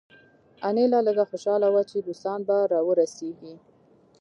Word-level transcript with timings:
انیلا 0.67 0.99
لږه 1.07 1.23
خوشحاله 1.29 1.67
وه 1.73 1.83
چې 1.89 1.97
روسان 2.07 2.39
به 2.47 2.57
راورسیږي 2.73 3.53